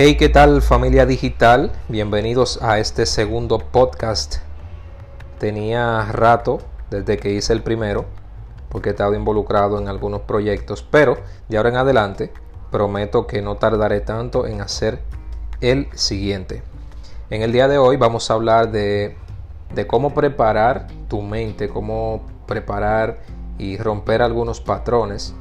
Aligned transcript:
Hey, 0.00 0.16
¿qué 0.16 0.28
tal 0.28 0.62
familia 0.62 1.06
digital? 1.06 1.72
Bienvenidos 1.88 2.62
a 2.62 2.78
este 2.78 3.04
segundo 3.04 3.58
podcast. 3.58 4.36
Tenía 5.40 6.04
rato 6.12 6.60
desde 6.88 7.16
que 7.16 7.32
hice 7.32 7.52
el 7.52 7.64
primero, 7.64 8.04
porque 8.68 8.90
he 8.90 8.92
estado 8.92 9.16
involucrado 9.16 9.76
en 9.76 9.88
algunos 9.88 10.20
proyectos, 10.20 10.86
pero 10.88 11.16
de 11.48 11.56
ahora 11.56 11.70
en 11.70 11.76
adelante 11.78 12.32
prometo 12.70 13.26
que 13.26 13.42
no 13.42 13.56
tardaré 13.56 14.00
tanto 14.00 14.46
en 14.46 14.60
hacer 14.60 15.00
el 15.60 15.88
siguiente. 15.94 16.62
En 17.28 17.42
el 17.42 17.50
día 17.50 17.66
de 17.66 17.78
hoy 17.78 17.96
vamos 17.96 18.30
a 18.30 18.34
hablar 18.34 18.70
de, 18.70 19.16
de 19.74 19.86
cómo 19.88 20.14
preparar 20.14 20.86
tu 21.08 21.22
mente, 21.22 21.68
cómo 21.68 22.24
preparar 22.46 23.18
y 23.58 23.76
romper 23.78 24.22
algunos 24.22 24.60
patrones 24.60 25.34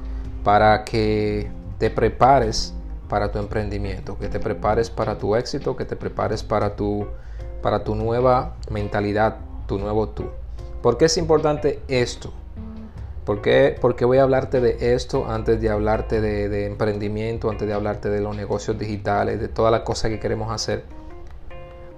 para 0.43 0.83
que 0.83 1.47
te 1.77 1.91
prepares 1.91 2.73
para 3.07 3.31
tu 3.31 3.39
emprendimiento, 3.39 4.17
que 4.17 4.27
te 4.27 4.39
prepares 4.39 4.89
para 4.89 5.17
tu 5.17 5.35
éxito, 5.35 5.75
que 5.75 5.85
te 5.85 5.95
prepares 5.95 6.43
para 6.43 6.75
tu, 6.75 7.07
para 7.61 7.83
tu 7.83 7.95
nueva 7.95 8.55
mentalidad, 8.69 9.37
tu 9.67 9.77
nuevo 9.77 10.09
tú. 10.09 10.25
¿Por 10.81 10.97
qué 10.97 11.05
es 11.05 11.17
importante 11.17 11.81
esto? 11.87 12.31
¿Por 13.25 13.41
qué, 13.41 13.75
voy 14.05 14.19
a 14.19 14.23
hablarte 14.23 14.61
de 14.61 14.95
esto 14.95 15.29
antes 15.29 15.59
de 15.59 15.69
hablarte 15.69 16.21
de, 16.21 16.47
de, 16.47 16.65
emprendimiento, 16.65 17.49
antes 17.49 17.67
de 17.67 17.73
hablarte 17.73 18.09
de 18.09 18.21
los 18.21 18.33
negocios 18.33 18.79
digitales, 18.79 19.41
de 19.41 19.49
todas 19.49 19.69
las 19.69 19.81
cosas 19.81 20.11
que 20.11 20.19
queremos 20.19 20.49
hacer? 20.49 20.85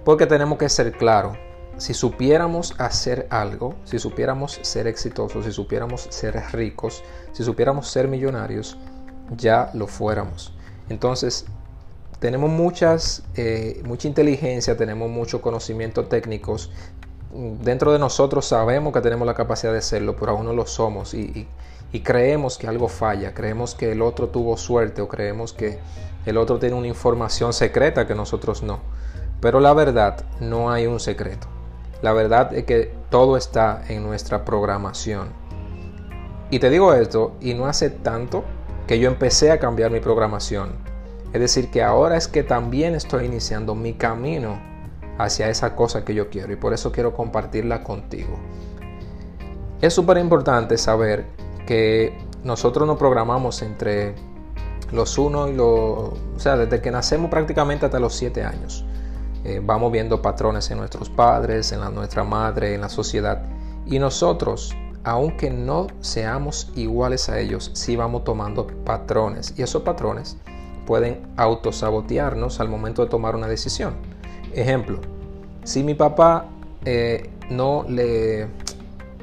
Porque 0.04 0.26
tenemos 0.26 0.58
que 0.58 0.68
ser 0.68 0.90
claros. 0.90 1.36
Si 1.76 1.94
supiéramos 1.94 2.74
hacer 2.78 3.28
algo, 3.30 3.76
si 3.84 4.00
supiéramos 4.00 4.58
ser 4.62 4.88
exitosos, 4.88 5.44
si 5.44 5.52
supiéramos 5.52 6.08
ser 6.10 6.34
ricos, 6.52 7.04
si 7.32 7.44
supiéramos 7.44 7.88
ser 7.88 8.08
millonarios, 8.08 8.76
ya 9.36 9.70
lo 9.72 9.86
fuéramos. 9.86 10.52
Entonces, 10.90 11.46
tenemos 12.18 12.50
muchas, 12.50 13.22
eh, 13.36 13.80
mucha 13.84 14.06
inteligencia, 14.06 14.76
tenemos 14.76 15.08
muchos 15.08 15.40
conocimientos 15.40 16.08
técnicos. 16.08 16.70
Dentro 17.62 17.92
de 17.92 17.98
nosotros 17.98 18.44
sabemos 18.44 18.92
que 18.92 19.00
tenemos 19.00 19.26
la 19.26 19.34
capacidad 19.34 19.72
de 19.72 19.78
hacerlo, 19.78 20.16
pero 20.18 20.32
aún 20.32 20.44
no 20.44 20.52
lo 20.52 20.66
somos 20.66 21.14
y, 21.14 21.48
creemos 22.04 22.58
que 22.58 22.68
algo 22.68 22.88
falla, 22.88 23.34
creemos 23.34 23.74
que 23.74 23.92
el 23.92 24.02
otro 24.02 24.28
tuvo 24.28 24.56
suerte 24.56 25.00
o 25.02 25.08
creemos 25.08 25.52
que 25.52 25.78
el 26.24 26.36
otro 26.36 26.58
tiene 26.58 26.76
una 26.76 26.86
información 26.86 27.52
secreta 27.52 28.06
que 28.06 28.14
nosotros 28.14 28.62
no. 28.62 28.80
Pero 29.40 29.60
la 29.60 29.72
verdad 29.72 30.24
no 30.40 30.70
hay 30.70 30.86
un 30.86 31.00
secreto. 31.00 31.46
La 32.02 32.12
verdad 32.12 32.52
es 32.54 32.64
que 32.64 32.92
todo 33.10 33.36
está 33.36 33.82
en 33.88 34.02
nuestra 34.02 34.44
programación. 34.44 35.28
Y 36.50 36.58
te 36.58 36.68
digo 36.68 36.94
esto, 36.94 37.32
y 37.40 37.54
no 37.54 37.66
hace 37.66 37.90
tanto 37.90 38.44
que 38.90 38.98
yo 38.98 39.08
empecé 39.08 39.52
a 39.52 39.60
cambiar 39.60 39.92
mi 39.92 40.00
programación. 40.00 40.70
Es 41.32 41.40
decir, 41.40 41.70
que 41.70 41.80
ahora 41.80 42.16
es 42.16 42.26
que 42.26 42.42
también 42.42 42.96
estoy 42.96 43.26
iniciando 43.26 43.76
mi 43.76 43.92
camino 43.92 44.60
hacia 45.16 45.48
esa 45.48 45.76
cosa 45.76 46.04
que 46.04 46.12
yo 46.12 46.28
quiero 46.28 46.52
y 46.52 46.56
por 46.56 46.74
eso 46.74 46.90
quiero 46.90 47.14
compartirla 47.14 47.84
contigo. 47.84 48.36
Es 49.80 49.94
súper 49.94 50.18
importante 50.18 50.76
saber 50.76 51.26
que 51.68 52.18
nosotros 52.42 52.84
nos 52.84 52.98
programamos 52.98 53.62
entre 53.62 54.16
los 54.90 55.18
uno 55.18 55.46
y 55.46 55.52
los... 55.52 55.68
O 55.68 56.38
sea, 56.38 56.56
desde 56.56 56.82
que 56.82 56.90
nacemos 56.90 57.30
prácticamente 57.30 57.86
hasta 57.86 58.00
los 58.00 58.12
siete 58.12 58.42
años. 58.42 58.84
Eh, 59.44 59.62
vamos 59.64 59.92
viendo 59.92 60.20
patrones 60.20 60.68
en 60.72 60.78
nuestros 60.78 61.08
padres, 61.10 61.70
en 61.70 61.78
la, 61.78 61.90
nuestra 61.90 62.24
madre, 62.24 62.74
en 62.74 62.80
la 62.80 62.88
sociedad. 62.88 63.40
Y 63.86 64.00
nosotros 64.00 64.74
aunque 65.04 65.50
no 65.50 65.86
seamos 66.00 66.70
iguales 66.74 67.28
a 67.28 67.38
ellos, 67.38 67.70
sí 67.74 67.96
vamos 67.96 68.24
tomando 68.24 68.66
patrones. 68.84 69.54
Y 69.56 69.62
esos 69.62 69.82
patrones 69.82 70.36
pueden 70.86 71.20
autosabotearnos 71.36 72.60
al 72.60 72.68
momento 72.68 73.04
de 73.04 73.10
tomar 73.10 73.34
una 73.34 73.46
decisión. 73.46 73.94
Ejemplo, 74.52 75.00
si 75.64 75.82
mi 75.82 75.94
papá 75.94 76.46
eh, 76.84 77.30
no, 77.50 77.84
le, 77.88 78.48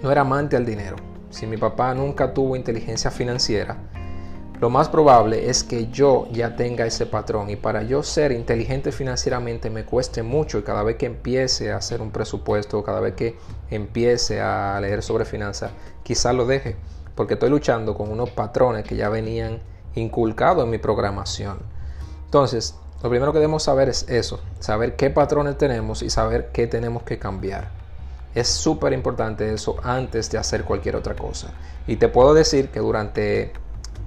no 0.02 0.12
era 0.12 0.22
amante 0.22 0.56
al 0.56 0.66
dinero, 0.66 0.96
si 1.30 1.46
mi 1.46 1.58
papá 1.58 1.94
nunca 1.94 2.34
tuvo 2.34 2.56
inteligencia 2.56 3.12
financiera, 3.12 3.78
lo 4.60 4.72
más 4.72 4.90
probable 4.90 5.50
es 5.50 5.64
que 5.64 5.88
yo 5.88 6.28
ya 6.32 6.56
tenga 6.56 6.86
ese 6.86 7.06
patrón 7.06 7.50
y 7.50 7.56
para 7.56 7.84
yo 7.84 8.02
ser 8.02 8.32
inteligente 8.32 8.92
financieramente 8.92 9.70
me 9.70 9.86
cueste 9.86 10.24
mucho 10.24 10.58
y 10.58 10.64
cada 10.64 10.82
vez 10.82 10.96
que 10.96 11.06
empiece 11.06 11.72
a 11.72 11.78
hacer 11.78 12.02
un 12.02 12.12
presupuesto, 12.12 12.84
cada 12.84 13.00
vez 13.00 13.14
que 13.14 13.38
empiece 13.70 14.42
a 14.42 14.80
leer 14.82 15.04
sobre 15.04 15.26
finanzas, 15.26 15.72
quizás 16.04 16.34
lo 16.34 16.48
deje 16.48 16.76
porque 17.14 17.36
estoy 17.36 17.50
luchando 17.50 17.96
con 17.96 18.12
unos 18.12 18.30
patrones 18.32 18.84
que 18.84 18.96
ya 18.96 19.10
venían 19.10 19.60
inculcados 19.96 20.64
en 20.64 20.70
mi 20.70 20.78
programación. 20.78 21.58
Entonces, 22.26 22.76
lo 23.04 23.10
primero 23.10 23.34
que 23.34 23.40
debemos 23.40 23.64
saber 23.64 23.90
es 23.90 24.08
eso, 24.08 24.40
saber 24.60 24.96
qué 24.96 25.10
patrones 25.10 25.58
tenemos 25.58 26.02
y 26.02 26.10
saber 26.10 26.50
qué 26.52 26.68
tenemos 26.68 27.04
que 27.04 27.20
cambiar. 27.20 27.70
Es 28.36 28.48
súper 28.48 28.94
importante 28.94 29.52
eso 29.52 29.78
antes 29.84 30.30
de 30.30 30.38
hacer 30.38 30.64
cualquier 30.64 30.96
otra 30.96 31.16
cosa. 31.16 31.54
Y 31.88 31.96
te 31.96 32.08
puedo 32.08 32.36
decir 32.36 32.70
que 32.70 32.80
durante 32.80 33.52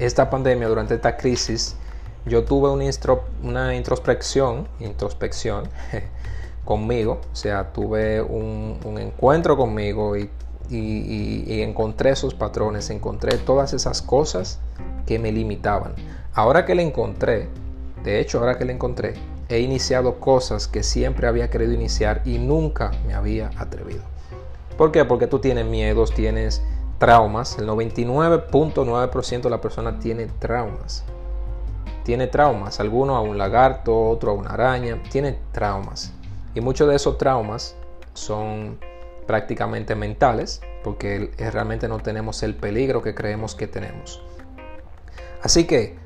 esta 0.01 0.31
pandemia, 0.31 0.67
durante 0.67 0.95
esta 0.95 1.17
crisis, 1.17 1.77
yo 2.25 2.45
tuve 2.45 2.71
una, 2.71 3.75
introspección, 3.75 4.67
introspección 4.81 5.69
conmigo, 6.65 7.21
o 7.31 7.37
sea, 7.37 7.73
tuve 7.73 8.23
un, 8.23 8.79
encuentro 8.99 9.57
conmigo 9.57 10.17
y, 10.17 10.31
encontré 10.71 12.11
esos 12.11 12.35
patrones, 12.35 12.91
encontré 12.91 13.37
todas 13.39 13.75
esas 13.75 14.01
cosas 14.01 14.59
que 15.07 15.19
me 15.19 15.33
limitaban. 15.33 15.95
Ahora 16.33 16.65
que 16.65 16.75
le 16.75 16.83
encontré, 16.83 17.49
de 18.03 18.21
hecho, 18.21 18.39
ahora 18.39 18.57
que 18.57 18.65
le 18.65 18.73
encontré, 18.73 19.15
he 19.49 19.61
iniciado 19.61 20.19
cosas 20.19 20.67
que 20.67 20.83
siempre 20.83 21.27
había 21.27 21.51
querido 21.51 21.73
iniciar 21.73 22.23
y 22.25 22.39
nunca 22.39 22.93
me 23.07 23.15
había 23.15 23.51
atrevido. 23.59 24.03
¿Por 24.79 24.93
qué? 24.93 25.05
Porque 25.05 25.27
tú 25.27 25.41
tienes 25.41 25.67
miedos, 25.67 26.15
tienes 26.15 26.63
traumas. 27.01 27.59
El 27.59 27.67
99.9% 27.67 29.43
de 29.43 29.51
la 29.51 29.61
persona 29.61 29.99
tiene 29.99 30.27
traumas. 30.39 31.03
Tiene 32.05 32.29
traumas. 32.29 32.79
Alguno 32.79 33.17
a 33.17 33.23
un 33.23 33.37
lagarto, 33.37 34.09
otro 34.09 34.31
a 34.31 34.35
una 34.35 34.51
araña. 34.51 35.03
Tiene 35.11 35.37
traumas. 35.51 36.13
Y 36.55 36.61
muchos 36.61 36.89
de 36.89 36.95
esos 36.95 37.19
traumas 37.19 37.75
son 38.13 38.79
prácticamente 39.27 39.95
mentales 39.95 40.61
porque 40.85 41.31
realmente 41.39 41.89
no 41.89 41.99
tenemos 41.99 42.43
el 42.43 42.55
peligro 42.55 43.03
que 43.03 43.15
creemos 43.15 43.55
que 43.55 43.67
tenemos. 43.67 44.23
Así 45.43 45.67
que 45.67 45.99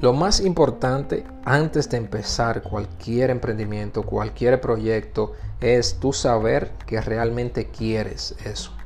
lo 0.00 0.12
más 0.12 0.40
importante 0.40 1.24
antes 1.44 1.88
de 1.88 1.96
empezar 1.96 2.62
cualquier 2.62 3.30
emprendimiento, 3.30 4.02
cualquier 4.02 4.60
proyecto, 4.60 5.32
es 5.60 5.98
tú 6.00 6.12
saber 6.12 6.72
que 6.86 7.00
realmente 7.00 7.66
quieres 7.66 8.34
eso 8.44 8.77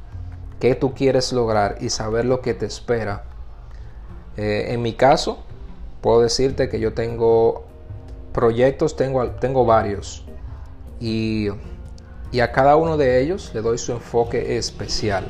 qué 0.62 0.76
tú 0.76 0.94
quieres 0.94 1.32
lograr 1.32 1.78
y 1.80 1.90
saber 1.90 2.24
lo 2.24 2.40
que 2.40 2.54
te 2.54 2.66
espera. 2.66 3.24
Eh, 4.36 4.66
en 4.68 4.80
mi 4.80 4.92
caso, 4.92 5.38
puedo 6.00 6.20
decirte 6.20 6.68
que 6.68 6.78
yo 6.78 6.94
tengo 6.94 7.64
proyectos, 8.32 8.94
tengo, 8.94 9.28
tengo 9.40 9.66
varios. 9.66 10.24
Y, 11.00 11.48
a 12.40 12.52
cada 12.52 12.76
uno 12.76 12.96
de 12.96 13.20
ellos 13.20 13.50
le 13.54 13.60
doy 13.60 13.76
su 13.76 13.90
enfoque 13.90 14.56
especial. 14.56 15.26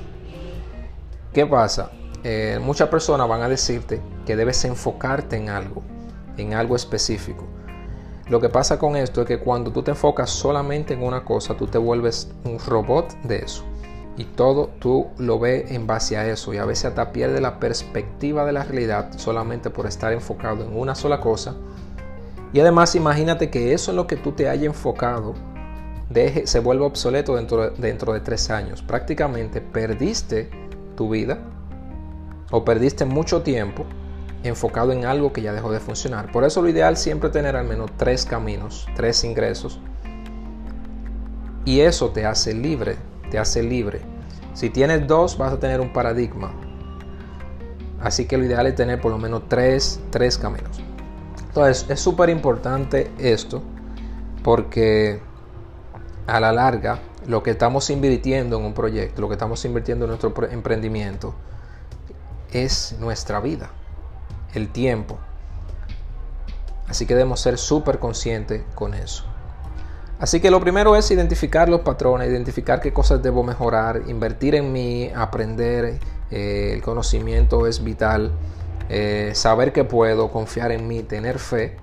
¿Qué 1.33 1.47
pasa? 1.47 1.91
Eh, 2.25 2.61
muchas 2.63 2.91
personas 2.91 3.27
van 3.27 3.41
a 3.41 3.49
decirte 3.49 4.03
que 4.27 4.37
debes 4.37 4.63
enfocarte 4.67 5.37
en 5.37 5.49
algo, 5.49 5.83
en 6.37 6.53
algo 6.53 6.77
específico. 6.77 7.47
Lo 8.29 8.39
que 8.39 8.51
pasa 8.51 8.79
con 8.79 8.97
esto 8.97 9.23
es 9.23 9.27
que 9.27 9.39
cuando 9.39 9.73
tú 9.73 9.83
te 9.83 9.93
enfocas 9.93 10.29
solamente 10.29 10.93
en 10.93 11.03
una 11.03 11.25
cosa, 11.25 11.57
tú 11.57 11.69
te 11.69 11.79
vuelves 11.79 12.31
un 12.45 12.59
robot 12.59 13.15
de 13.23 13.39
eso 13.39 13.72
y 14.17 14.25
todo 14.25 14.71
tú 14.79 15.07
lo 15.19 15.39
ves 15.39 15.71
en 15.71 15.87
base 15.87 16.17
a 16.17 16.29
eso 16.29 16.53
y 16.53 16.59
a 16.59 16.65
veces 16.65 16.87
hasta 16.87 17.13
pierde 17.13 17.41
la 17.41 17.59
perspectiva 17.59 18.45
de 18.45 18.53
la 18.53 18.65
realidad 18.65 19.11
solamente 19.17 19.71
por 19.71 19.87
estar 19.87 20.13
enfocado 20.13 20.65
en 20.65 20.77
una 20.77 20.95
sola 20.95 21.21
cosa. 21.21 21.55
Y 22.53 22.61
además 22.61 22.95
imagínate 22.95 23.49
que 23.49 23.73
eso 23.73 23.91
en 23.93 23.97
lo 23.97 24.07
que 24.07 24.17
tú 24.17 24.33
te 24.33 24.49
hayas 24.49 24.67
enfocado 24.67 25.35
deje, 26.11 26.47
se 26.47 26.61
vuelva 26.61 26.87
obsoleto 26.87 27.37
dentro, 27.37 27.71
dentro 27.71 28.13
de 28.13 28.21
tres 28.21 28.51
años. 28.51 28.83
Prácticamente 28.83 29.63
perdiste 29.63 30.51
tu 30.95 31.09
vida 31.09 31.39
o 32.51 32.65
perdiste 32.65 33.07
mucho 33.07 33.43
tiempo 33.43 33.87
enfocado 34.43 34.93
en 34.93 35.07
algo 35.07 35.33
que 35.33 35.41
ya 35.41 35.55
dejó 35.55 35.73
de 35.73 35.81
funcionar. 35.81 36.31
Por 36.31 36.45
eso 36.45 36.61
lo 36.61 36.69
ideal 36.69 36.99
siempre 36.99 37.31
tener 37.31 37.57
al 37.57 37.67
menos 37.67 37.91
tres 37.97 38.27
caminos, 38.27 38.87
tres 38.95 39.25
ingresos. 39.25 39.81
Y 41.65 41.81
eso 41.81 42.11
te 42.11 42.27
hace 42.27 42.53
libre 42.53 42.97
te 43.33 43.39
hace 43.39 43.63
libre. 43.63 44.03
Si 44.53 44.69
tienes 44.69 45.07
dos, 45.07 45.39
vas 45.39 45.55
a 45.55 45.59
tener 45.59 45.81
un 45.81 45.91
paradigma. 45.91 46.53
Así 47.99 48.27
que 48.27 48.37
lo 48.37 48.45
ideal 48.45 48.67
es 48.67 48.75
tener 48.75 49.01
por 49.01 49.11
lo 49.11 49.17
menos 49.17 49.45
tres, 49.49 50.01
tres 50.11 50.37
caminos. 50.37 50.83
Entonces, 51.47 51.87
es 51.89 51.99
súper 51.99 52.29
importante 52.29 53.11
esto 53.17 53.63
porque 54.45 55.23
a 56.27 56.41
la 56.41 56.53
larga 56.53 56.99
lo 57.27 57.43
que 57.43 57.53
estamos 57.53 57.89
invirtiendo 57.89 58.59
en 58.59 58.67
un 58.67 58.75
proyecto, 58.75 59.23
lo 59.23 59.29
que 59.29 59.35
estamos 59.35 59.65
invirtiendo 59.65 60.05
en 60.05 60.11
nuestro 60.11 60.35
emprendimiento, 60.51 61.35
es 62.53 62.97
nuestra 63.01 63.41
vida, 63.41 63.71
el 64.53 64.69
tiempo. 64.69 65.17
Así 66.87 67.07
que 67.07 67.15
debemos 67.15 67.41
ser 67.41 67.57
súper 67.57 67.99
conscientes 67.99 68.63
con 68.75 68.93
eso. 68.93 69.25
Así 70.23 70.39
que 70.39 70.53
lo 70.53 70.61
primero 70.61 70.95
es 70.95 71.11
identificar 71.11 71.69
los 71.69 71.81
patrones, 71.81 72.31
identificar 72.31 72.81
qué 72.81 72.93
cosas 72.93 73.21
debo 73.21 73.43
mejorar, 73.43 74.03
invertir 74.07 74.55
en 74.55 74.73
mí, 74.73 75.11
aprender. 75.13 75.99
Eh, 76.31 76.71
el 76.75 76.81
conocimiento 76.81 77.67
es 77.67 77.83
vital. 77.83 78.31
Eh, 78.89 79.33
saber 79.35 79.73
que 79.73 79.83
puedo, 79.83 80.31
confiar 80.31 80.71
en 80.71 80.87
mí, 80.87 81.03
tener 81.03 81.41
fe, 81.41 81.75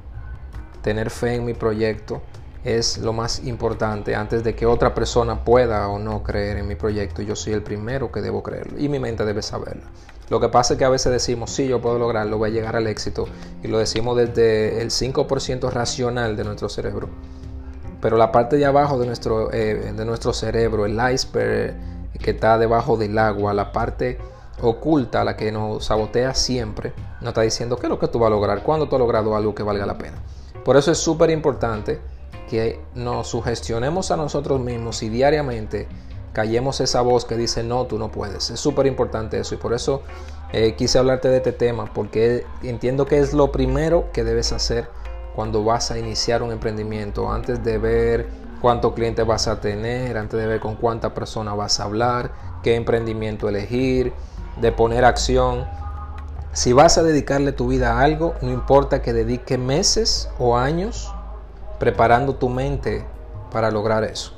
tener 0.81 1.09
fe 1.09 1.35
en 1.35 1.43
mi 1.43 1.53
proyecto 1.53 2.21
es 2.63 2.99
lo 2.99 3.11
más 3.11 3.43
importante 3.43 4.15
antes 4.15 4.41
de 4.41 4.55
que 4.55 4.65
otra 4.65 4.95
persona 4.95 5.43
pueda 5.43 5.89
o 5.89 5.99
no 5.99 6.23
creer 6.23 6.59
en 6.59 6.67
mi 6.69 6.75
proyecto. 6.75 7.21
Yo 7.21 7.35
soy 7.35 7.51
el 7.51 7.61
primero 7.61 8.09
que 8.09 8.21
debo 8.21 8.41
creerlo 8.41 8.79
y 8.79 8.87
mi 8.87 8.99
mente 8.99 9.25
debe 9.25 9.41
saberlo. 9.41 9.83
Lo 10.29 10.39
que 10.39 10.47
pasa 10.47 10.75
es 10.75 10.77
que 10.77 10.85
a 10.85 10.89
veces 10.89 11.11
decimos, 11.11 11.51
sí, 11.51 11.67
yo 11.67 11.81
puedo 11.81 11.99
lograrlo, 11.99 12.37
voy 12.37 12.51
a 12.51 12.53
llegar 12.53 12.77
al 12.77 12.87
éxito 12.87 13.27
y 13.63 13.67
lo 13.67 13.79
decimos 13.79 14.15
desde 14.15 14.81
el 14.81 14.91
5% 14.91 15.69
racional 15.69 16.37
de 16.37 16.45
nuestro 16.45 16.69
cerebro. 16.69 17.09
Pero 18.01 18.17
la 18.17 18.31
parte 18.31 18.57
de 18.57 18.65
abajo 18.65 18.97
de 18.97 19.05
nuestro, 19.05 19.51
eh, 19.51 19.93
de 19.95 20.05
nuestro 20.05 20.33
cerebro, 20.33 20.85
el 20.85 20.99
iceberg 21.13 21.75
que 22.19 22.31
está 22.31 22.57
debajo 22.57 22.97
del 22.97 23.17
agua, 23.17 23.53
la 23.53 23.71
parte 23.71 24.17
oculta, 24.61 25.23
la 25.23 25.35
que 25.35 25.51
nos 25.51 25.85
sabotea 25.85 26.33
siempre, 26.33 26.93
nos 27.21 27.29
está 27.29 27.41
diciendo 27.41 27.77
qué 27.77 27.87
es 27.87 27.89
lo 27.89 27.99
que 27.99 28.07
tú 28.07 28.19
vas 28.19 28.27
a 28.27 28.31
lograr, 28.31 28.63
cuándo 28.63 28.87
tú 28.87 28.95
has 28.95 28.99
logrado 28.99 29.35
algo 29.35 29.55
que 29.55 29.63
valga 29.63 29.85
la 29.85 29.97
pena. 29.97 30.17
Por 30.63 30.77
eso 30.77 30.91
es 30.91 30.97
súper 30.97 31.29
importante 31.29 31.99
que 32.49 32.81
nos 32.95 33.27
sugestionemos 33.27 34.11
a 34.11 34.17
nosotros 34.17 34.59
mismos 34.59 35.01
y 35.03 35.09
diariamente 35.09 35.87
callemos 36.33 36.79
esa 36.81 37.01
voz 37.01 37.25
que 37.25 37.37
dice 37.37 37.63
no, 37.63 37.85
tú 37.85 37.97
no 37.97 38.11
puedes. 38.11 38.49
Es 38.49 38.59
súper 38.59 38.85
importante 38.85 39.39
eso 39.39 39.55
y 39.55 39.57
por 39.57 39.73
eso 39.73 40.01
eh, 40.51 40.75
quise 40.75 40.99
hablarte 40.99 41.29
de 41.29 41.37
este 41.37 41.51
tema 41.51 41.93
porque 41.93 42.45
entiendo 42.63 43.05
que 43.05 43.19
es 43.19 43.33
lo 43.33 43.51
primero 43.51 44.11
que 44.11 44.23
debes 44.23 44.51
hacer 44.51 44.89
cuando 45.39 45.63
vas 45.63 45.89
a 45.89 45.97
iniciar 45.97 46.43
un 46.43 46.51
emprendimiento 46.51 47.31
antes 47.31 47.63
de 47.63 47.77
ver 47.77 48.27
cuántos 48.61 48.91
clientes 48.91 49.25
vas 49.25 49.47
a 49.47 49.61
tener, 49.61 50.17
antes 50.17 50.37
de 50.37 50.45
ver 50.45 50.59
con 50.59 50.75
cuánta 50.75 51.13
persona 51.13 51.53
vas 51.53 51.79
a 51.79 51.85
hablar, 51.85 52.33
qué 52.61 52.75
emprendimiento 52.75 53.47
elegir, 53.47 54.11
de 54.59 54.73
poner 54.73 55.05
acción. 55.05 55.65
Si 56.51 56.73
vas 56.73 56.97
a 56.97 57.03
dedicarle 57.03 57.53
tu 57.53 57.69
vida 57.69 57.93
a 57.93 58.01
algo, 58.01 58.35
no 58.41 58.51
importa 58.51 59.01
que 59.01 59.13
dedique 59.13 59.57
meses 59.57 60.29
o 60.39 60.57
años, 60.57 61.15
preparando 61.79 62.35
tu 62.35 62.49
mente 62.49 63.05
para 63.49 63.71
lograr 63.71 64.03
eso. 64.03 64.33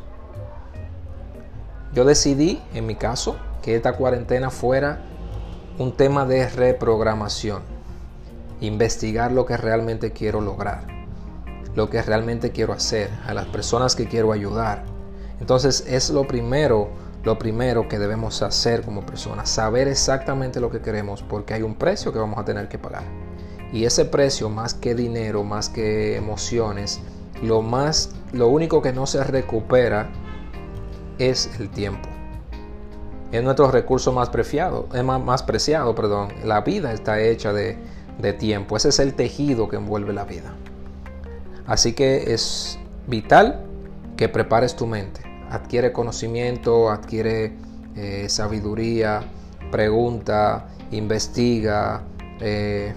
Yo 1.94 2.06
decidí, 2.06 2.62
en 2.76 2.86
mi 2.86 2.94
caso, 2.94 3.38
que 3.64 3.76
esta 3.76 3.94
cuarentena 3.94 4.52
fuera 4.52 5.02
un 5.80 5.94
tema 5.94 6.28
de 6.28 6.48
reprogramación. 6.48 7.64
Investigar 8.60 9.32
lo 9.32 9.48
que 9.48 9.58
realmente 9.58 10.12
quiero 10.12 10.40
lograr, 10.40 10.91
lo 11.76 11.90
que 11.90 12.02
realmente 12.02 12.52
quiero 12.52 12.74
hacer, 12.74 13.10
a 13.26 13.34
las 13.34 13.46
personas 13.48 13.96
que 13.96 14.08
quiero 14.08 14.32
ayudar. 14.32 14.84
Entonces 15.40 15.86
es 15.88 16.10
lo 16.10 16.28
primero, 16.28 16.90
lo 17.24 17.40
primero 17.40 17.88
que 17.88 18.00
debemos 18.00 18.42
hacer 18.42 18.84
como 18.84 19.06
personas, 19.06 19.50
saber 19.50 19.88
exactamente 19.88 20.60
lo 20.60 20.70
que 20.70 20.82
queremos 20.82 21.24
porque 21.24 21.54
hay 21.54 21.62
un 21.62 21.76
precio 21.76 22.14
que 22.14 22.20
vamos 22.20 22.38
a 22.38 22.46
tener 22.46 22.68
que 22.68 22.78
pagar. 22.78 23.04
Y 23.74 23.86
ese 23.86 24.06
precio, 24.06 24.50
más 24.50 24.74
que 24.74 24.96
dinero, 24.96 25.44
más 25.44 25.70
que 25.70 26.18
emociones, 26.18 27.00
lo 27.42 27.62
más, 27.62 28.12
lo 28.34 28.50
único 28.50 28.82
que 28.82 28.92
no 28.92 29.08
se 29.08 29.24
recupera 29.24 30.10
es 31.18 31.50
el 31.60 31.70
tiempo. 31.70 32.10
Es 33.32 33.42
nuestro 33.42 33.72
recurso 33.72 34.12
más 34.12 34.30
preciado, 34.30 34.90
es 34.94 35.04
más, 35.06 35.44
preciado, 35.44 35.96
perdón. 35.96 36.34
La 36.44 36.62
vida 36.62 36.92
está 36.92 37.22
hecha 37.22 37.54
de, 37.54 37.78
de 38.20 38.34
tiempo. 38.34 38.76
Ese 38.76 38.90
es 38.90 39.00
el 39.00 39.14
tejido 39.14 39.70
que 39.70 39.78
envuelve 39.78 40.12
la 40.12 40.26
vida. 40.26 40.54
Así 41.66 41.94
que 41.94 42.34
es 42.34 42.80
vital 43.08 43.66
que 44.18 44.30
prepares 44.30 44.76
tu 44.76 44.88
mente. 44.88 45.22
Adquiere 45.50 45.92
conocimiento, 45.92 46.90
adquiere 46.90 47.54
eh, 47.96 48.28
sabiduría, 48.30 49.22
pregunta, 49.72 50.68
investiga, 50.92 52.04
eh, 52.40 52.94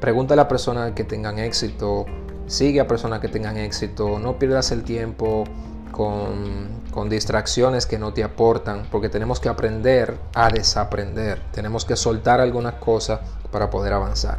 pregunta 0.00 0.34
a 0.34 0.36
la 0.36 0.48
persona 0.48 0.94
que 0.94 1.04
tengan 1.04 1.38
éxito, 1.38 2.06
Sigue 2.52 2.80
a 2.80 2.86
personas 2.86 3.20
que 3.20 3.28
tengan 3.28 3.56
éxito. 3.56 4.18
No 4.18 4.38
pierdas 4.38 4.72
el 4.72 4.82
tiempo 4.82 5.44
con, 5.90 6.82
distracciones 7.08 7.86
que 7.86 7.98
no 7.98 8.12
te 8.12 8.22
aportan, 8.22 8.86
porque 8.90 9.08
tenemos 9.08 9.40
que 9.40 9.48
aprender 9.48 10.18
a 10.34 10.50
desaprender. 10.50 11.40
Tenemos 11.52 11.86
que 11.86 11.96
soltar 11.96 12.40
algunas 12.40 12.74
cosas 12.74 13.20
para 13.50 13.70
poder 13.70 13.94
avanzar. 13.94 14.38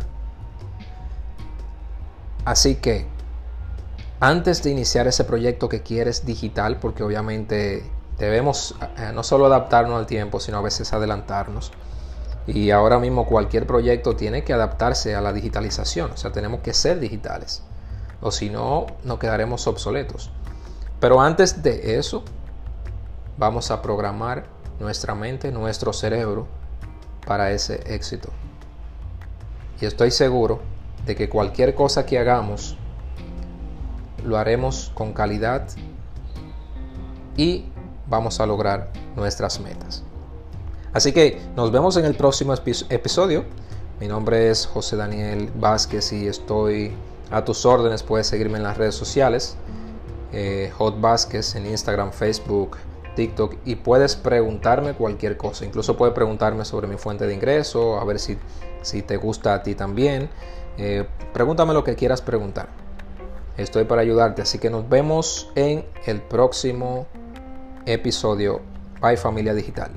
Así 2.46 2.76
que, 2.76 3.08
antes 4.24 4.64
de 4.64 4.72
iniciar 4.72 5.08
ese 5.08 5.24
proyecto 5.24 5.68
que 5.68 5.82
quieres 5.82 6.26
digital, 6.26 6.80
porque 6.80 7.04
obviamente 7.04 7.90
debemos 8.18 8.76
eh, 8.98 9.12
no 9.14 9.24
solo 9.24 9.48
adaptarnos 9.48 10.00
al 10.00 10.06
tiempo, 10.06 10.40
sino 10.40 10.60
a 10.60 10.62
veces 10.62 10.94
adelantarnos. 10.94 11.72
Y 12.48 12.72
ahora 12.72 13.00
mismo 13.00 13.26
cualquier 13.26 13.68
proyecto 13.68 14.16
tiene 14.16 14.44
que 14.44 14.54
adaptarse 14.54 15.16
a 15.16 15.22
la 15.22 15.34
digitalización, 15.34 16.12
o 16.12 16.18
sea, 16.18 16.32
tenemos 16.32 16.62
que 16.62 16.74
ser 16.74 17.00
digitales 17.00 17.64
o 18.24 18.32
si 18.32 18.50
no, 18.50 18.88
nos 19.04 19.20
quedaremos 19.20 19.68
obsoletos. 19.68 20.32
Pero 21.02 21.20
antes 21.20 21.62
de 21.62 21.98
eso, 22.00 22.24
vamos 23.38 23.70
a 23.70 23.82
programar 23.82 24.46
nuestra 24.80 25.14
mente, 25.14 25.52
nuestro 25.52 25.92
cerebro 25.92 26.48
para 27.28 27.52
ese 27.52 27.84
éxito. 27.94 28.30
Y 29.82 29.86
estoy 29.86 30.10
seguro 30.10 30.62
de 31.06 31.18
que 31.18 31.28
cualquier 31.28 31.76
cosa 31.76 32.06
que 32.06 32.18
hagamos, 32.18 32.78
lo 34.24 34.38
haremos 34.38 34.92
con 34.94 35.14
calidad 35.14 35.68
y 37.36 37.66
vamos 38.08 38.40
a 38.40 38.46
lograr 38.46 38.92
nuestras 39.16 39.60
metas. 39.60 40.04
Así 40.94 41.12
que 41.12 41.42
nos 41.56 41.72
vemos 41.72 41.98
en 41.98 42.06
el 42.06 42.16
próximo 42.16 42.54
episodio. 42.54 43.46
Mi 44.00 44.08
nombre 44.08 44.50
es 44.50 44.68
José 44.68 44.96
Daniel 44.96 45.50
Vázquez 45.56 46.14
y 46.14 46.28
estoy 46.28 46.94
a 47.32 47.44
tus 47.44 47.66
órdenes. 47.66 48.04
Puedes 48.04 48.28
seguirme 48.28 48.58
en 48.58 48.64
las 48.64 48.78
redes 48.78 48.96
sociales, 48.96 49.56
eh, 50.32 50.72
Hot 50.78 51.02
Vázquez 51.02 51.56
en 51.56 51.66
Instagram, 51.66 52.12
Facebook, 52.12 52.78
TikTok 53.16 53.56
y 53.66 53.76
puedes 53.76 54.16
preguntarme 54.16 54.94
cualquier 54.94 55.38
cosa. 55.38 55.66
Incluso 55.66 55.98
puedes 55.98 56.14
preguntarme 56.14 56.66
sobre 56.66 56.88
mi 56.88 56.98
fuente 56.98 57.26
de 57.26 57.34
ingreso, 57.34 58.00
a 58.00 58.06
ver 58.06 58.20
si, 58.20 58.38
si 58.82 59.02
te 59.02 59.18
gusta 59.18 59.56
a 59.56 59.64
ti 59.64 59.74
también. 59.76 60.30
Eh, 60.78 61.08
pregúntame 61.34 61.74
lo 61.74 61.84
que 61.84 61.96
quieras 61.96 62.22
preguntar. 62.22 62.83
Estoy 63.58 63.84
para 63.86 64.02
ayudarte, 64.02 64.42
así 64.42 64.58
que 64.58 64.70
nos 64.70 64.90
vemos 64.90 65.52
en 65.56 65.86
el 66.06 66.22
próximo 66.22 67.06
episodio. 67.86 68.62
Bye 69.02 69.18
familia 69.18 69.54
digital. 69.54 69.92